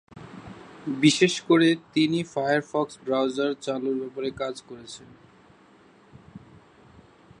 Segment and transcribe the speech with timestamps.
[1.01, 5.09] বিশেষ করে তিনি ফায়ারফক্স ব্রাউজার চালুর ব্যাপারে কাজ করেছেন।